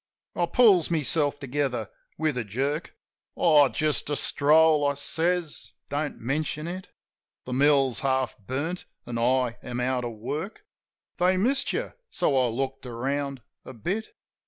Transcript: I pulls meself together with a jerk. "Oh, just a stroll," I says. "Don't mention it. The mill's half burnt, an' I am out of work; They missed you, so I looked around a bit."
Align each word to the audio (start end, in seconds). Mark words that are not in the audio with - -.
I 0.35 0.47
pulls 0.47 0.89
meself 0.89 1.39
together 1.39 1.91
with 2.17 2.35
a 2.35 2.43
jerk. 2.43 2.95
"Oh, 3.37 3.69
just 3.69 4.09
a 4.09 4.15
stroll," 4.15 4.87
I 4.87 4.95
says. 4.95 5.73
"Don't 5.89 6.17
mention 6.19 6.67
it. 6.67 6.87
The 7.45 7.53
mill's 7.53 7.99
half 7.99 8.35
burnt, 8.39 8.85
an' 9.05 9.19
I 9.19 9.59
am 9.61 9.79
out 9.79 10.03
of 10.03 10.13
work; 10.13 10.65
They 11.17 11.37
missed 11.37 11.71
you, 11.71 11.91
so 12.09 12.35
I 12.35 12.47
looked 12.47 12.87
around 12.87 13.43
a 13.63 13.73
bit." 13.73 14.15